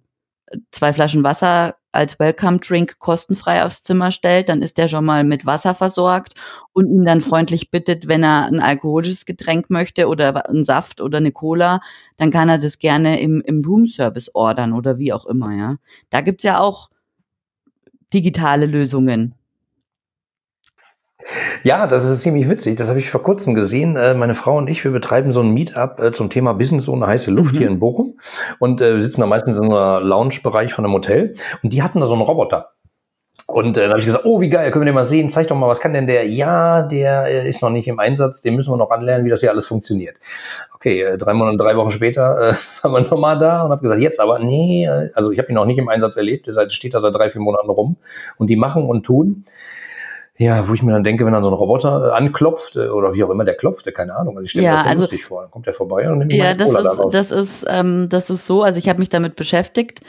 [0.71, 5.23] zwei Flaschen Wasser als Welcome Drink kostenfrei aufs Zimmer stellt, dann ist der schon mal
[5.23, 6.33] mit Wasser versorgt
[6.73, 11.17] und ihn dann freundlich bittet, wenn er ein alkoholisches Getränk möchte oder einen Saft oder
[11.17, 11.79] eine Cola,
[12.15, 15.77] dann kann er das gerne im, im Roomservice ordern oder wie auch immer, ja.
[16.09, 16.89] Da gibt's ja auch
[18.13, 19.33] digitale Lösungen.
[21.63, 22.77] Ja, das ist ziemlich witzig.
[22.77, 23.95] Das habe ich vor kurzem gesehen.
[23.95, 27.07] Äh, meine Frau und ich, wir betreiben so ein Meetup äh, zum Thema Business ohne
[27.07, 27.57] heiße Luft mhm.
[27.57, 28.17] hier in Bochum
[28.59, 32.05] und äh, sitzen da meistens in einem Lounge-Bereich von einem Hotel und die hatten da
[32.05, 32.71] so einen Roboter.
[33.45, 35.29] Und äh, dann habe ich gesagt, oh, wie geil, können wir den mal sehen?
[35.29, 36.27] Zeig doch mal, was kann denn der?
[36.27, 39.39] Ja, der äh, ist noch nicht im Einsatz, den müssen wir noch anlernen, wie das
[39.39, 40.17] hier alles funktioniert.
[40.75, 44.01] Okay, äh, drei Monate, drei Wochen später äh, waren wir nochmal da und habe gesagt,
[44.01, 46.99] jetzt aber, nee, also ich habe ihn noch nicht im Einsatz erlebt, der steht da
[46.99, 47.95] seit drei, vier Monaten rum
[48.37, 49.45] und die machen und tun.
[50.39, 53.15] Ja, wo ich mir dann denke, wenn dann so ein Roboter äh, anklopft äh, oder
[53.15, 54.37] wie auch immer der klopft, keine Ahnung.
[54.37, 55.41] Also ich stelle ja, mir das also, lustig vor.
[55.41, 58.45] Dann kommt der vorbei und nimmt ja, das Cola ist, das ist, ähm, das ist
[58.45, 58.61] so.
[58.61, 60.01] Also ich habe mich damit beschäftigt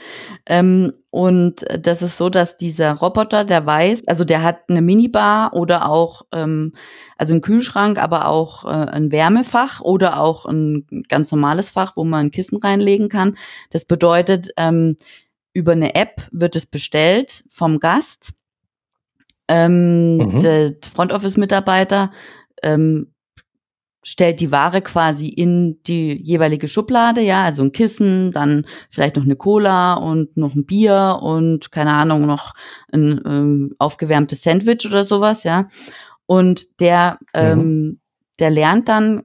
[0.45, 5.53] ähm, und das ist so, dass dieser Roboter, der weiß, also der hat eine Minibar
[5.55, 6.73] oder auch ähm,
[7.17, 12.03] also einen Kühlschrank, aber auch äh, ein Wärmefach oder auch ein ganz normales Fach, wo
[12.03, 13.35] man ein Kissen reinlegen kann.
[13.71, 14.95] Das bedeutet ähm,
[15.53, 18.33] über eine App wird es bestellt vom Gast
[19.49, 20.39] ähm, mhm.
[20.39, 22.11] Der Front Office Mitarbeiter
[22.61, 23.11] ähm,
[24.03, 29.23] stellt die Ware quasi in die jeweilige Schublade, ja, also ein Kissen, dann vielleicht noch
[29.23, 32.53] eine Cola und noch ein Bier und keine Ahnung, noch
[32.93, 35.67] ein ähm, aufgewärmtes Sandwich oder sowas, ja.
[36.27, 37.99] Und der, ähm,
[38.37, 39.23] der lernt dann,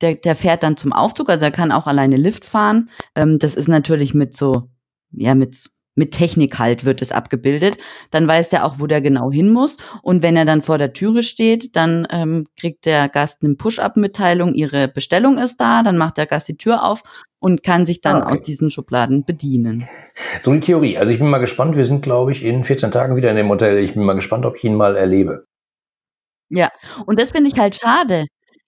[0.00, 2.88] der, der fährt dann zum Aufzug, also er kann auch alleine Lift fahren.
[3.16, 4.70] Ähm, das ist natürlich mit so,
[5.10, 7.76] ja, mit mit Technik halt wird es abgebildet.
[8.10, 9.76] Dann weiß der auch, wo der genau hin muss.
[10.02, 14.54] Und wenn er dann vor der Türe steht, dann ähm, kriegt der Gast eine Push-Up-Mitteilung,
[14.54, 17.02] ihre Bestellung ist da, dann macht der Gast die Tür auf
[17.38, 18.32] und kann sich dann ah, okay.
[18.32, 19.86] aus diesen Schubladen bedienen.
[20.42, 20.98] So die Theorie.
[20.98, 21.76] Also ich bin mal gespannt.
[21.76, 23.78] Wir sind, glaube ich, in 14 Tagen wieder in dem Hotel.
[23.78, 25.44] Ich bin mal gespannt, ob ich ihn mal erlebe.
[26.48, 26.70] Ja,
[27.06, 28.24] und das finde ich halt schade.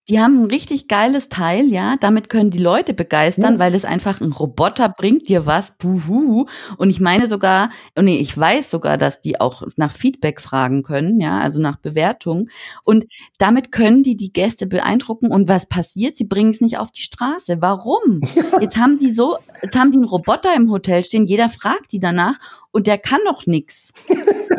[0.09, 1.95] Die haben ein richtig geiles Teil, ja.
[2.01, 3.59] Damit können die Leute begeistern, Ja.
[3.61, 6.47] weil es einfach ein Roboter bringt dir was, buhu.
[6.77, 10.83] Und ich meine sogar oh ne, ich weiß sogar, dass die auch nach Feedback fragen
[10.83, 12.49] können, ja, also nach Bewertung.
[12.83, 13.05] Und
[13.39, 15.31] damit können die die Gäste beeindrucken.
[15.31, 16.17] Und was passiert?
[16.17, 17.59] Sie bringen es nicht auf die Straße.
[17.61, 18.23] Warum?
[18.61, 22.01] Jetzt haben die so jetzt haben die einen Roboter im Hotel stehen, jeder fragt die
[22.01, 22.39] danach
[22.73, 23.93] und der kann noch nix.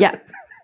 [0.00, 0.10] Ja,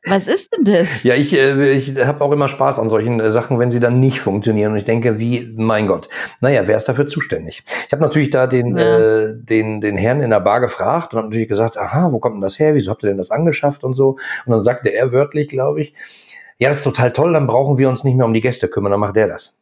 [0.07, 1.03] was ist denn das?
[1.03, 4.01] Ja, ich, äh, ich habe auch immer Spaß an solchen äh, Sachen, wenn sie dann
[4.01, 4.73] nicht funktionieren.
[4.73, 6.09] Und ich denke, wie, mein Gott,
[6.41, 7.63] naja, wer ist dafür zuständig?
[7.87, 8.99] Ich habe natürlich da den, ja.
[8.99, 12.37] äh, den, den Herrn in der Bar gefragt und habe natürlich gesagt, aha, wo kommt
[12.37, 12.75] denn das her?
[12.75, 14.17] Wieso habt ihr denn das angeschafft und so?
[14.47, 15.95] Und dann sagte er wörtlich, glaube ich,
[16.59, 18.93] ja, das ist total toll, dann brauchen wir uns nicht mehr um die Gäste kümmern,
[18.93, 19.59] dann macht der das.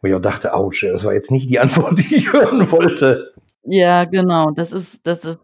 [0.00, 3.32] Wo ich auch dachte, ouch, das war jetzt nicht die Antwort, die ich hören wollte.
[3.64, 5.38] Ja, genau, das ist, das ist,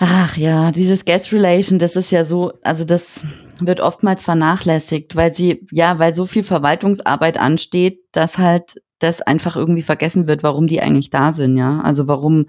[0.00, 3.24] Ach ja, dieses Guest Relation, das ist ja so, also das
[3.60, 9.56] wird oftmals vernachlässigt, weil sie, ja, weil so viel Verwaltungsarbeit ansteht, dass halt das einfach
[9.56, 11.80] irgendwie vergessen wird, warum die eigentlich da sind, ja.
[11.80, 12.46] Also warum,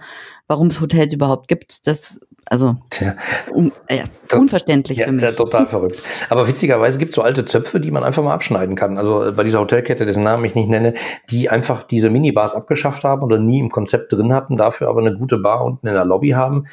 [0.48, 1.88] warum es Hotels überhaupt gibt.
[1.88, 3.16] Das, also, Tja.
[3.52, 5.24] Um, äh, unverständlich ja, für mich.
[5.24, 6.02] Ja, total verrückt.
[6.30, 8.98] Aber witzigerweise gibt es so alte Zöpfe, die man einfach mal abschneiden kann.
[8.98, 10.94] Also äh, bei dieser Hotelkette, dessen Namen ich nicht nenne,
[11.30, 15.16] die einfach diese Minibars abgeschafft haben oder nie im Konzept drin hatten, dafür aber eine
[15.16, 16.66] gute Bar unten in der Lobby haben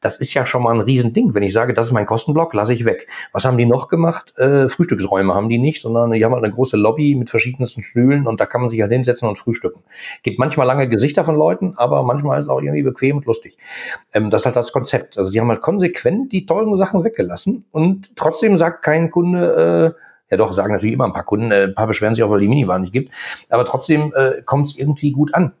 [0.00, 1.34] das ist ja schon mal ein Riesending.
[1.34, 3.06] Wenn ich sage, das ist mein Kostenblock, lasse ich weg.
[3.32, 4.36] Was haben die noch gemacht?
[4.38, 8.26] Äh, Frühstücksräume haben die nicht, sondern die haben halt eine große Lobby mit verschiedensten Stühlen
[8.26, 9.82] und da kann man sich halt hinsetzen und frühstücken.
[10.22, 13.58] Gibt manchmal lange Gesichter von Leuten, aber manchmal ist es auch irgendwie bequem und lustig.
[14.14, 15.18] Ähm, das ist halt das Konzept.
[15.18, 20.00] Also die haben halt konsequent die tollen Sachen weggelassen und trotzdem sagt kein Kunde, äh,
[20.30, 22.40] ja doch, sagen natürlich immer ein paar Kunden, äh, ein paar beschweren sich auch, weil
[22.40, 23.12] die Minibar nicht gibt,
[23.48, 25.52] aber trotzdem äh, kommt es irgendwie gut an.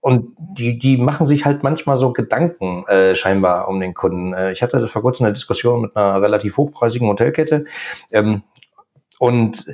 [0.00, 4.34] Und die, die machen sich halt manchmal so Gedanken äh, scheinbar um den Kunden.
[4.34, 7.64] Äh, ich hatte vor kurzem eine Diskussion mit einer relativ hochpreisigen Hotelkette.
[8.10, 8.42] Ähm,
[9.18, 9.64] und